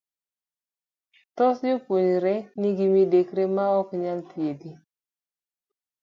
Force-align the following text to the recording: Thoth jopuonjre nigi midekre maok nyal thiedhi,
Thoth 1.35 1.61
jopuonjre 1.67 2.33
nigi 2.59 2.85
midekre 2.93 3.43
maok 3.57 3.87
nyal 4.01 4.19
thiedhi, 4.29 4.71